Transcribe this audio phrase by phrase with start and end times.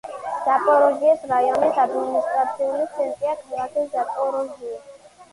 [0.45, 4.81] ზაპოროჟიეს რაიონის ადმინისტრაციული ცენტრია ქალაქი ზაპოროჟიე.